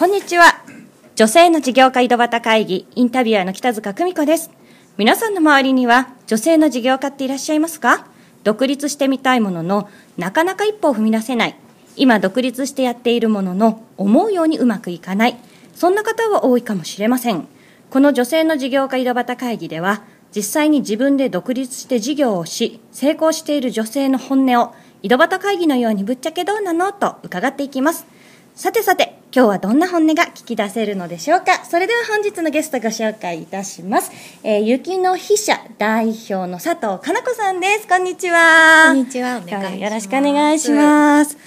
[0.00, 0.62] こんにちは。
[1.14, 4.50] 女性の事業家井戸端会議、インタビュアーの北塚久美子です。
[4.96, 8.06] 皆さんの周りには、女性の事業家っていらっしゃいますか？
[8.42, 11.56] 独立してみたいものの、なかなか一歩を踏み出せない。
[11.96, 15.36] 今独立してやっているものの、思うようにうまくいかない。
[15.74, 17.46] そんな方は多いかもしれません。
[17.90, 20.02] この女性の事業家井戸端会議では、
[20.34, 26.90] 実際に自分で独立して事業をし、成功している女性の本音を、井戸端会議のようにぶっちゃけどうなの？
[26.90, 28.06] と伺っていきます。
[28.54, 31.64] さてさて、今日はどんな本音が聞き出せるのでしょうか？
[31.64, 34.10] それでは本日のゲストご紹介いたします。
[34.42, 37.86] えー、雪の筆者代表の佐藤かな子さんです。
[37.86, 38.88] こんにちは。
[38.88, 39.38] こんにちは。
[39.38, 39.80] お願い。
[39.80, 41.38] よろしくお願いします。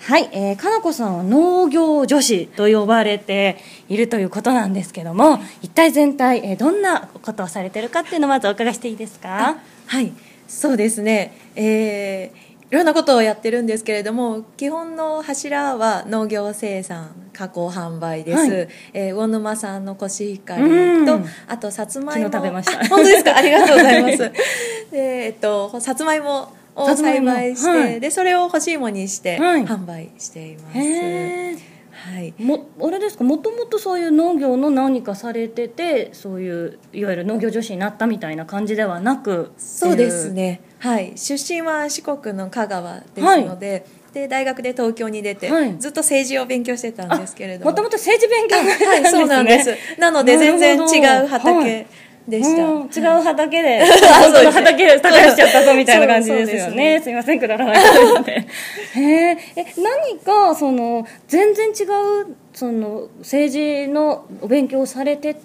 [0.00, 3.56] はい、えー、かなこさんは農業女子と呼ばれて
[3.88, 9.56] いるということなんですけども、一体全体、えー、どんなことをされてるかっていうのをまずお伺いしていいですか？
[9.86, 10.12] はい、
[10.46, 11.32] そうですね。
[11.56, 22.30] えーいろんなことをやってるんですけれども基本の柱は農業生産加工販売です、はい、えー、魚沼産のコシヒカリとあとさつまいも。
[22.30, 22.86] 食べました。
[22.88, 23.36] 本当ですか？
[23.36, 24.18] ありがとうございます。
[24.92, 31.58] でえっとさつまいもを栽培して、はい、でそれを干し芋にして販売しています、はい、
[32.38, 33.24] もあれですか？
[33.24, 40.62] もともとそういう農業の何かされててそういういわゆる農業女子になったみたいな感じではなくそうですね。
[40.78, 41.12] はい。
[41.16, 43.84] 出身は四国の香川ですので、はい。
[44.12, 47.70] で大学で東京に出て、はい、ずっと政治を勉強してたんですけれども。
[47.70, 49.76] もともと政治勉強はいそうなんです。
[49.98, 51.86] なので全然違う畑
[52.28, 56.98] でした、うん、違う畑で、 本当の畑で耕しちゃったぞみたいな感じですよね。
[56.98, 58.32] すすみません、くだらない感じで。
[58.96, 59.38] へえ、
[59.78, 61.84] 何か、その、全然違
[62.22, 65.40] う、その、政治のお勉強をされてて、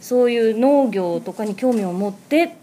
[0.00, 2.54] そういう農業とかに興味を持って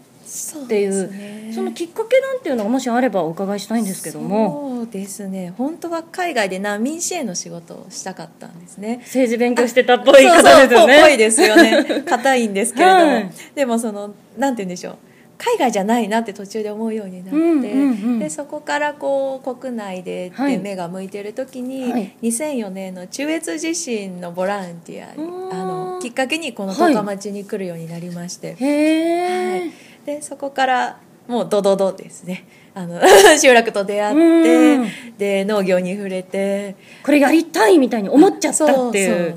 [0.64, 4.76] っていう、ね、そのきっかけなんていうのがもしあればお伺いしたいんですけども。
[4.76, 5.54] そうですね。
[5.56, 8.98] 本当は海外で難民支援の仕事をしたかったんですね。
[9.04, 11.02] 政治勉強してたっぽい方ですよね。
[11.02, 12.02] ぽいですよね。
[12.06, 14.96] 硬いんですけれども、はい、でもそのなんて言うんでしょう。
[15.38, 17.72] 海外じゃないなって途中で思うようになって、うんうんう
[18.16, 25.12] ん、でそこからこう国内でって目が向いてる時に、はい、2004年の中越地震のボランティア
[25.52, 32.46] あのきっかけにこの十日町に来るようになりまして、はいでそこからもうドドドですね。
[32.74, 33.00] あの
[33.40, 34.78] 集落と出会って
[35.16, 39.34] で農業に触れてこれやりたいみたいに思っちゃったっていう。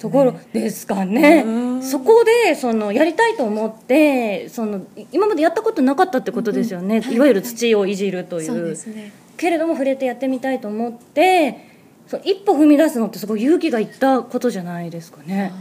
[0.00, 1.46] ところですかね。
[1.80, 4.82] そこでそのやりたいと思ってその
[5.12, 11.68] 今までやったことなかったってことですよね、い、いわゆる土をいじるという,、ね、けれども触れてやってみたいと思って
[12.08, 15.52] そ一歩踏み出すのってすごい勇気がいったことじゃないですかね。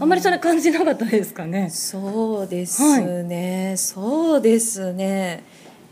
[0.00, 1.70] あんまりそれ感じなかったですかね。
[1.70, 2.82] そうです
[3.22, 5.42] ね、はい、そうですね。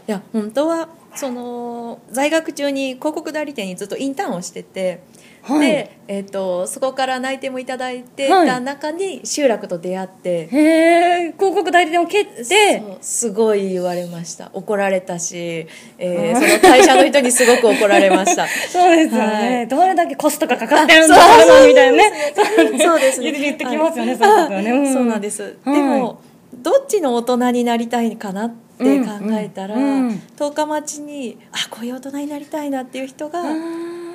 [0.09, 5.01] いや本当はその在学中に広告代理店にずっとインターンをしてて。
[5.43, 14.51] はい、で、えーと、そこから内定もいただいてた中に集落と出会って、はい、へえ広告代理店を蹴ってすごい言われました。
[14.53, 15.67] 怒られたし、
[15.99, 18.47] えー、その会社の人にすごく怒られました。
[18.71, 22.13] そうですよね、はい、どれだけコストがかかってるんだろうみたいなね。
[22.79, 23.33] そうですね。
[23.33, 26.21] 言ってきますよね、はい、そうね、うん、そうなんです、でも
[26.55, 30.09] どっちの大人になりたいかなって考えたら、うん。
[30.09, 33.43] うん、十日町にあこういう大人になりたいなっていう人が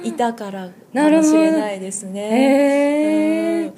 [0.03, 3.74] いたからかもしれないですね。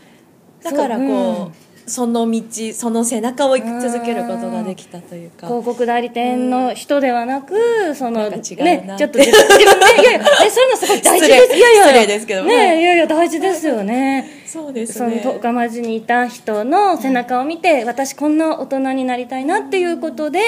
[0.64, 2.44] だからこうその道
[2.74, 5.48] その背中を行き続けることができたというか。
[5.48, 11.56] 広告代理店の人ではなく、そのねちょっと自分でいやいや そういうのすごい大事です。
[11.56, 11.84] いやいや。
[11.84, 12.82] 失礼ですけどね。
[12.82, 14.26] いやいや大事ですよね。
[14.46, 15.22] そうですね。
[15.24, 20.40] その十日町にいた人の背中を見て、私こんな大人になりたいなっていうことで、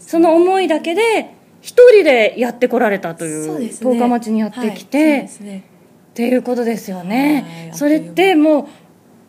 [0.00, 1.33] その思いだけで
[1.64, 8.66] 一人でやってこられたという十日町にやってきて、っていうことですよね、それってもう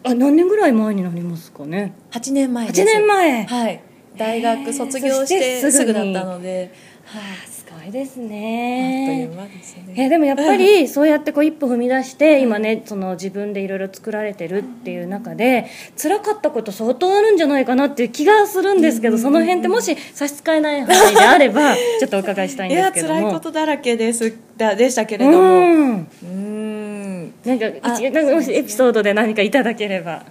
[0.04, 3.46] あ何年ぐらい前になりますかね？8年前です8年前。
[3.46, 3.82] はい。
[4.18, 6.74] 大学卒業してすぐだったので、
[7.06, 9.28] はあ、すごいですね。
[9.28, 9.94] あっという間ですね。
[9.98, 15.68] えでもやっぱりそうやってこう一歩踏み出して今ねその自分でいろいろ作られてるっていう中で
[16.02, 23.14] 辛かったこと相当あるんじゃないかなっていう気がするんですけどその辺ってもし差し支えない範囲であれば ちょっとお伺いしたいんですけども。
[23.14, 24.34] いや辛いことだらけです。
[24.58, 25.38] だでしたけれども。
[25.38, 26.08] うん。
[26.24, 27.34] うん。
[27.46, 30.24] なんか一なんかもしエピソードで何かいただければ。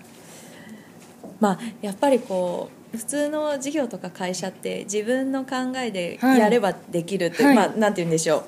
[1.40, 7.54] まあやっぱりこう普通の事業とか会社って自分の考えでやればできるって、はい。
[7.54, 8.44] まあなんて言うんでしょ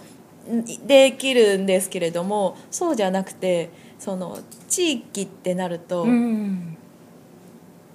[0.48, 0.86] う。
[0.86, 4.38] できるんですけれどもそうじゃなくてその
[4.68, 6.76] 地域ってなると、うん。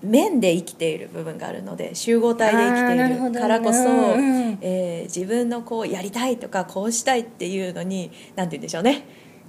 [0.03, 4.57] 面で生きている部分があるので集合体で生きているからこそ、うん。
[4.61, 9.03] えー自分のこうやりたいとかこうしたいっていうのになんて言うんでしょうね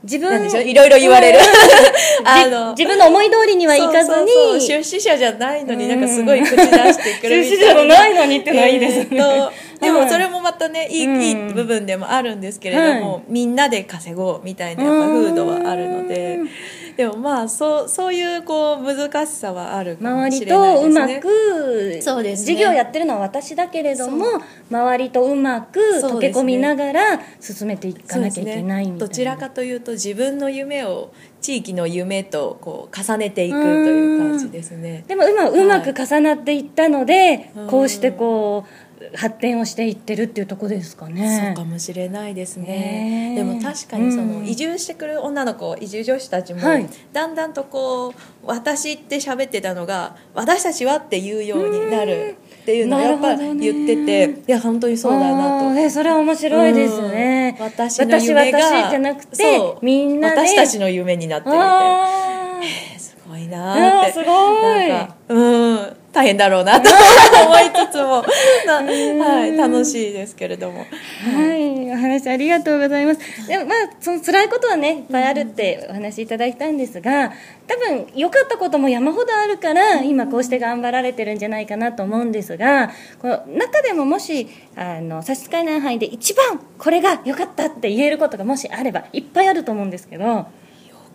[0.04, 1.38] 自分いろいろ言われる。
[2.24, 4.60] あじの自分の思い通りにはいかずに。
[4.60, 7.30] 出資者じゃないのになんかすごい口出してくるみたいな。
[7.30, 9.06] 出資者じゃないのにってのはいいですね。
[9.12, 11.22] えーとではいもそれもまたねいい,、うん。
[11.22, 13.22] いい部分でもあるんですけれども、はい。
[13.28, 16.36] みんなで稼ごうみたいなやっぱ風土はあるので。
[16.36, 16.48] うん。
[16.96, 21.20] でもまあそうそういうこう難しさはあるかも周りしれないとうまですね。
[21.22, 22.46] くそうですね。
[22.54, 24.26] 授業やってるのは私だけれども
[24.70, 26.40] 周りとうまく溶そうですね。
[26.40, 28.98] け込みながら進めていかなきゃいけないみたいな。
[28.98, 35.04] どちらかというと自分の夢を地域の夢とこう重ねていくという感じですね。
[35.08, 37.66] でも今うまく重なっていったので、うん。
[37.68, 38.70] こうしてこう
[39.14, 41.54] 発展をしていってるっていうところですかね。
[41.54, 42.66] そうかもしれないですね。
[42.66, 44.46] ねでも確かにそのうん。
[44.46, 46.88] 移住してくる女の子移住女子たちもはい。
[47.12, 48.12] だんだんとこう
[48.44, 55.68] 私って喋ってたのが私たちはっていうようになるっていうのをやっぱ言ってていや本当にそうだなと。
[55.70, 57.64] あーえそれは面白いですね、うん。
[57.64, 60.36] 私の夢が私私じゃなくてみんなで。
[60.36, 62.98] 私たちの夢になってるみたいな。
[62.98, 64.12] すごいなーって。
[64.12, 64.88] すごい。
[64.88, 68.22] なんかうん大変だろうなと 思いつつも。
[68.66, 70.80] な、はい、楽しいですけれども。
[70.80, 73.48] はい、お話ありがとうございます。
[73.48, 77.32] でもまあその辛いことはねいっぱいあるってお話いただいたんですが、
[77.66, 90.46] 多分良かったことも山ほどあるから今こうして頑張られてるんじゃないかなと思うんですが、この中でももしあの差し支えない範囲で一番これが良かったって言えることがもしあればいっぱいあると思うんですけど、よ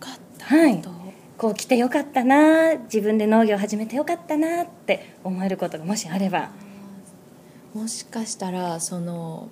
[0.00, 0.82] かったはい。
[0.82, 0.90] と
[1.38, 6.50] こう来てよかったな、自分で農業始めてよかったなって思えることがもしあれば。
[7.74, 9.48] もしかしたらその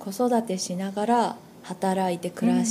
[0.00, 2.64] 子育てしながら働いて暮ら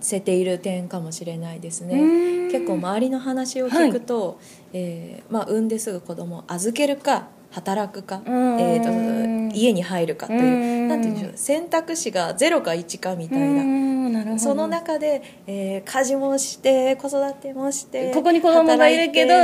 [0.00, 2.50] せている点かもしれないですね、うん。
[2.50, 4.40] 結構周りの話を聞くと、
[4.72, 8.60] えーまあ、産んですぐ子供を預けるか働くか、うん。
[8.60, 10.44] えー、と家に入るかというう
[10.86, 10.88] ん。
[10.88, 13.95] なんて言うんでしょう選択肢が0か1かみたいな。
[14.38, 19.34] その中で、えー家事もして子育てもしてここに子供がいるけど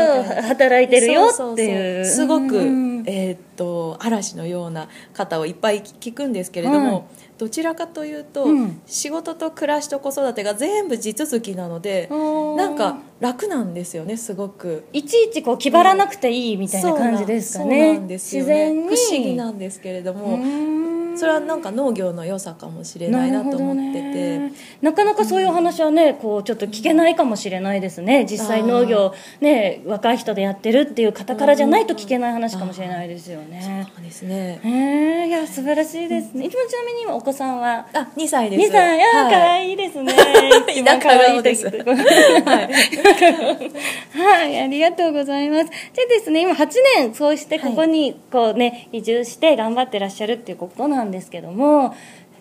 [0.43, 2.05] 働いてるよっていう。
[2.05, 3.05] すごく、うん。
[3.07, 7.03] えーっと嵐のような方をいっぱい聞くんですけれども、はい
[7.39, 8.81] どちらかというと、うん。
[8.87, 12.57] 仕事と暮らしと子育てが全部地続きなのでおー。
[12.57, 14.85] なんか楽なんですよねすごく。
[14.93, 20.81] いちいちこう気張らなくていいみたいな感じですかね、なん自然不思議なんですけれども、うん
[21.17, 24.12] それはなんか農業の良さかもしれないなと思ってて。
[24.81, 28.26] ななかなかそういうお話はねこうちょっと聞けないかもしれないですね。
[28.29, 33.88] 実際農業ね若い人でやってるっていう方からじゃないと聞けない話かもしれないですよね。
[33.94, 34.61] そうですね。
[34.62, 34.69] へ
[35.25, 38.69] えいや素晴らしいですね、一番ちなみに今お子さんはあ2歳です。
[38.69, 39.00] 2歳。
[39.00, 39.32] あー、はい。
[39.32, 40.03] かわいいです。
[40.03, 40.12] ね
[40.69, 41.67] 一番田舎顔です。
[41.67, 41.73] は
[44.44, 45.70] い、ありがとうございます。
[45.94, 46.69] でですね、今8
[46.99, 51.94] 年、そうしてここにこうね、移住して頑張ってらっしゃるっていうことなんですけども、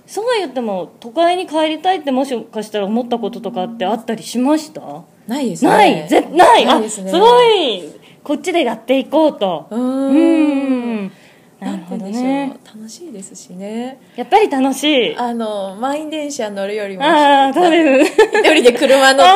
[0.05, 4.81] そうは言っても、都会に帰りたいってもしかしたら思ったこととかってあったりしました？
[5.27, 5.71] ないですね。
[5.71, 6.07] ない？
[6.07, 6.65] ぜない？
[6.65, 7.11] あ、すないですね。
[7.11, 7.83] ごい！
[8.23, 9.67] こっちでやっていこうと。
[9.71, 11.11] うん。
[11.59, 12.57] なるほどね。
[12.65, 13.99] 楽しいですしね。
[14.15, 15.15] やっぱり楽しい。
[15.15, 18.13] あの満員電車乗るよりもああ、そうです。
[18.13, 19.27] 一人で車乗っ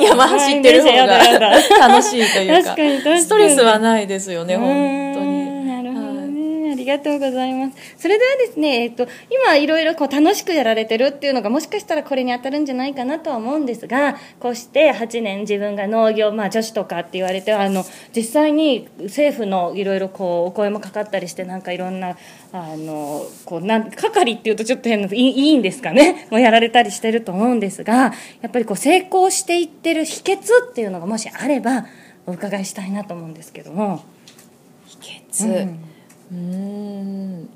[0.00, 1.18] て山走ってる方が
[1.88, 2.76] 楽しいというか。
[3.18, 5.05] ストレスはないですよね本当
[6.96, 7.76] がとうございます。
[7.98, 22.16] それではですね、えっと、今いろいろこう楽しくやられてるっていうのがもしかしたらこれに当たるんじゃないかなとは思うんですがこうして8年自分が農業、まあ、女子とかって言われてあの実際に政府のいろいろこうお声もかかったりしてなんかいろんな
[22.52, 26.26] あのこうなん係っていうとちょっと変なのいいいいんですかね？
[26.30, 30.38] もうやられたりしてると思うんですがやっぱりこう成功していってる秘訣
[30.70, 31.86] っていうのがもしあれば
[32.26, 34.02] お伺いしたいなと思うんですけども。
[34.86, 34.96] 秘
[35.30, 35.62] 訣。
[35.62, 35.85] うん
[36.30, 37.48] うーん。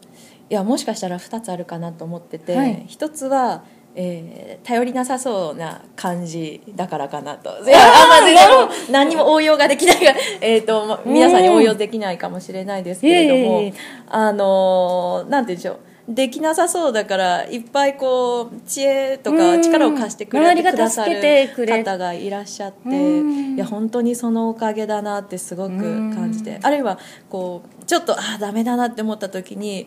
[0.51, 2.85] いやもしかしたら2つあるかなと思ってて、はい。
[2.89, 3.63] 一つは、
[3.95, 7.51] えー頼りなさそうな感じだからかなと。
[7.65, 13.75] いやあまり何も応用ができないが、 えーとま皆さんに応用できないかもしれないですけれども、いえいえいえ。
[14.09, 15.79] あのーなんて言うんでしょう
[16.11, 19.63] できなさそうだからいっぱいこう知恵とかうん。
[19.63, 21.79] 力を貸してくれてくださ助けてくれ。
[21.79, 23.55] る方がいらっしゃってうん。
[23.55, 26.99] いや本当にそのおかげだなってすごく感じてあるいは
[27.29, 29.87] こうちょっとああダメだなって思った時に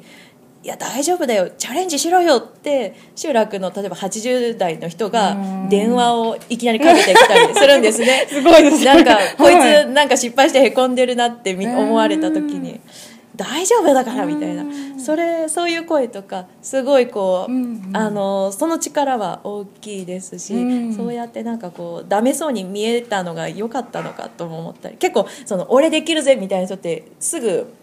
[0.64, 5.70] いや大丈夫だよチャレンジしろよって集落の例えば80代の人がうん。
[5.70, 8.28] 電話をいきなりかけてきたりするんですね。
[8.32, 8.86] すごいですね。
[8.86, 12.80] なんかこいはつなんか失敗してへこんでるなって思われた時に
[13.36, 14.64] 大丈夫だからみたいな。
[15.00, 17.90] それそういう声とかすごいこう、うん。
[17.94, 20.94] あのその力は大きいですし、うん。
[20.94, 27.74] そうやってなんかこうダメそうに見えたのが良かったのかとも思ったり結構その俺できるぜみたいな人ってすぐ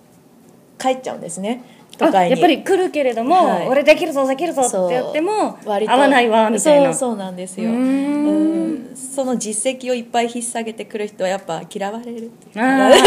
[0.78, 1.62] 帰っちゃうんですね
[2.00, 2.30] 都会に。
[2.32, 3.68] やっぱり来るけれども、はい。
[3.68, 6.94] 俺できるぞできるぞってやっても合わないわみたいな。
[6.94, 7.70] そうそうなんですよ。
[7.70, 7.80] うーん。
[8.26, 8.96] うん。
[8.96, 12.88] その実績をいっぱい引っ提げてくる人はやっぱ嫌われるあー。
[12.92, 13.04] です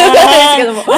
[0.57, 0.81] けども。
[0.81, 0.95] あ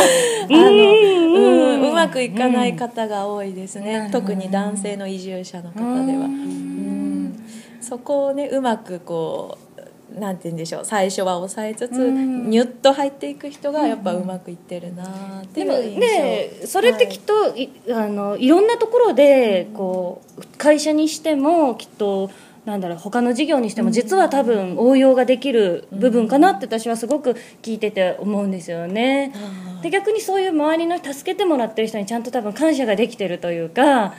[0.50, 1.90] のうん。
[1.90, 4.10] うまくいかない方が多いですね。
[4.12, 6.26] 特に男性の移住者の方では。
[6.26, 7.46] うん。
[7.80, 9.65] そこをねうまくこう
[10.14, 12.50] なんて言うんでしょう最初は抑えつつうん。
[12.50, 16.00] ニュッと入っていく人がやっぱうまくいってるなってでもいう印象。
[16.00, 22.30] ねそれってきっと、い、あのいろんなところでこう会社にしてもきっと
[22.66, 29.34] なんだろう他の事業にしても実は多分応用ができる部分かなって私はすごく聞いてて思うんですよね。
[29.82, 34.14] で逆にそういう周りの助けてもらってる人にちゃんと多分感謝ができてるというか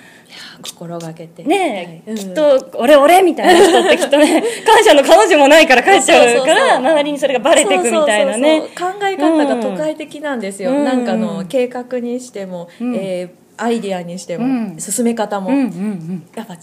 [0.63, 1.45] 心がけて。
[1.45, 2.19] ねえ、はい。
[2.19, 8.61] きっと「俺俺」みたいな人ってきっとね感謝の彼女もないから帰っちゃうから周りにそれがバレていくみたいなね。
[8.61, 10.85] 考え方が都会的なんですよ、うん。
[10.85, 12.95] なんかあの計画にしても、うん。
[12.97, 14.77] えーアイディアにしても、うん。
[14.79, 16.29] 進め方も、うんうんうん。
[16.35, 16.61] やっぱ違う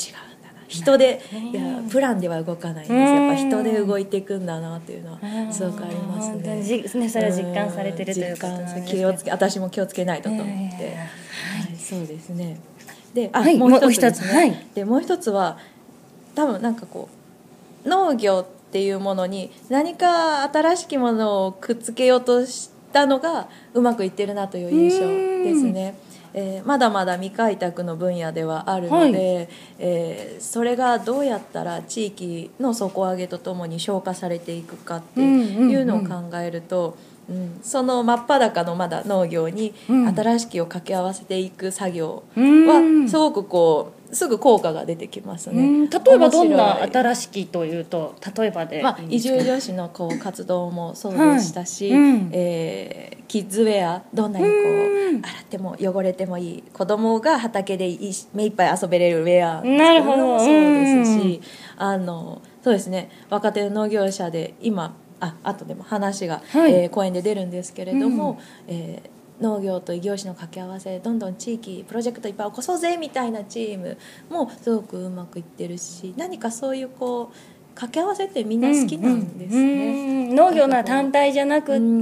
[0.73, 1.51] 人でね。
[1.51, 2.93] いやプランでは動かないんです。
[2.93, 5.19] うんやっぱ人で動いていくんだなっていうのは
[5.51, 6.63] すごくありますね。
[6.63, 10.51] じねそれは実感されてるということなんですね気をつけ私も気をつけないとと思って、
[10.81, 10.97] え
[11.67, 12.57] はい、そうですね。
[13.13, 14.67] であ、はいもう一つね、もう一つはい。
[14.73, 15.59] でもう一つは
[16.33, 17.09] 多分なんかこ
[17.85, 25.95] う農業っていうものに何か新しきものをくっつけようとしたのがうまくいってるなという印象ですね。
[26.33, 29.47] えーまだまだ未開拓の分野ではあるので、は
[29.79, 36.97] えーそれがどうやったら地域の底上げとともに消化されていくかっていうのを考えると、
[37.29, 40.13] うんその真っ裸のまだ農業にうん。
[40.13, 43.03] 新しきを掛け合わせていく作業うん。
[43.03, 45.63] はすごくこうすぐ効果が出てきますね。
[45.63, 51.99] うん例えばどんな新しきというと例えばで、まあ、移住女子のこう活動もそうでしたし、はい。
[51.99, 52.29] うん。
[52.31, 55.25] えーキッズウェアどんなにこううん。
[55.25, 60.39] 洗っても汚れてもいい子供が畑でいい目いっぱい遊べれるウェアなるほど。
[60.39, 61.41] そうですし
[61.77, 63.09] あのそうですね。
[63.29, 66.73] 若手の農業者で今あ後でも話が、はい。
[66.73, 73.97] えー講演で出るんですけれども、えー農業と異業種の掛け合わせどんどん地域プロジェクトいっぱい起こそうぜみたいなチーム
[74.29, 77.35] もすごくうまくいってるし何かそういうこう
[77.75, 79.61] 掛け合わせってみんな好きなんですね。
[79.61, 82.01] うんうん農業の単体じゃなくって、うん。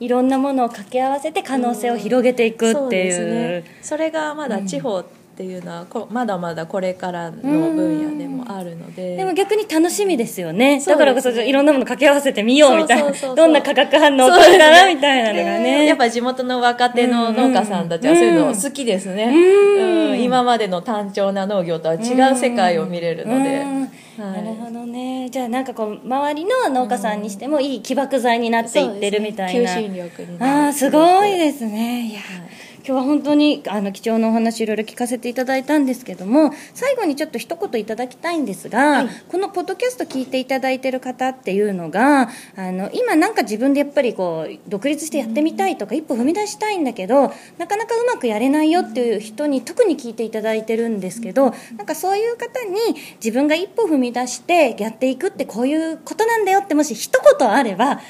[0.00, 5.04] いろんなものを掛け合わせて可能性を広げていくっていう,、そうですね、それがまだ地方っ
[5.38, 10.80] ていうのはこまだまだこれからの分野でもあるので、でも逆に楽しみですよね。
[10.84, 13.12] だからこそいろんなもの掛け合わせてみようみたいな。
[13.36, 15.86] どんな化学反応起こるかなみたいなのがでね。
[15.86, 20.10] やっぱ地元の若手の農家さんたちはそういうの好きですね、うん。
[20.10, 20.20] うん。
[20.20, 23.80] 今までの単調な農業とは違う世界を見れるので、うん。
[23.82, 24.42] はい。
[24.42, 25.30] なるほどね。
[25.30, 30.08] じゃあなんかこう周りの農家さんにしてもいい起爆剤になっていってるみたいな、そうですね。
[30.08, 32.08] 求心力にああすごいですね。
[32.08, 32.47] いや、はい
[32.88, 39.08] 今日は本当にあの貴重なお話いろいろ聞かせていただいたんですけども最後にちょっと一言いただきたいんですが、はい。
[39.28, 52.74] このポッドキャスト聞いていただいてる方っていうのがあの今なんか自分でやっぱりこう独立してやってみたいとか、一歩踏み出したいんだけどなかなかうまくやれないよっていう人に特に聞いていただいてるんですけどなんかそういう方に
[53.16, 58.00] 自分が一歩踏み出してやっていくってこういうことなんだよってもし一言あれば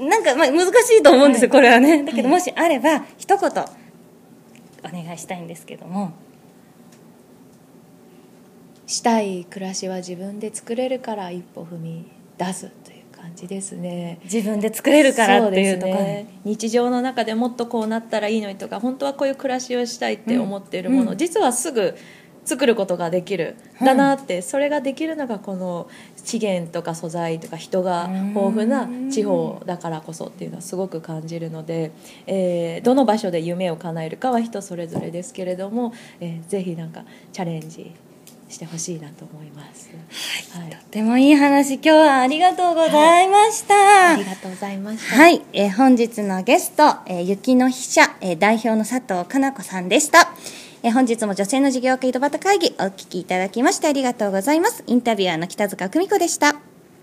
[0.00, 2.02] なんかまあ難しいと思うんですよ、これはね。
[2.02, 3.83] だけどもしあれば一言
[4.84, 6.12] お願いしたいんですけども。
[8.86, 14.18] したい暮らしは自分で作れるから一歩踏み出すという感じですね。
[14.24, 21.16] 自分で作れるからっていうところね、日常の中でもっとこうなったらいいのにとか本当はこういう暮らしをしたいって思っているもの、うん。
[21.16, 21.96] 実はすぐ
[22.44, 31.90] 作ることができるうんだなって、それができるのがこの資源とか素材とか人が豊富な地方だからこそっていうのはすごく感じるので、
[32.26, 37.92] えーどの場所で夢を叶えるかは人それぞれですけれども、えーぜひなんかチャレンジ
[38.48, 39.90] してほしいなと思います。
[40.56, 45.16] はいとってもいい話今日はありがとうございました、ありがとうございました。
[45.16, 50.30] はい、えー本日のゲスト、えー雪の飛車、えー代表の佐藤かな子さんでした。
[50.86, 54.84] え本日も女性の事業家井戸端会議お聞きいただきましてありがとうございます。
[54.86, 56.73] インタビュアーの北塚久美子でした。